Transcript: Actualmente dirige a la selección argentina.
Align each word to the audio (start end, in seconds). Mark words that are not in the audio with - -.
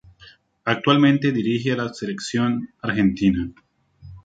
Actualmente 0.65 1.31
dirige 1.31 1.73
a 1.73 1.75
la 1.75 1.93
selección 1.93 2.71
argentina. 2.81 3.51